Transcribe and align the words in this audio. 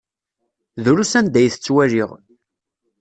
Drus 0.83 1.13
anda 1.19 1.37
ay 1.39 1.49
t-ttwaliɣ. 1.49 2.09